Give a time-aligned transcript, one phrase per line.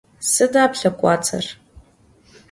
[0.31, 1.45] Sıda plhekhuats'er?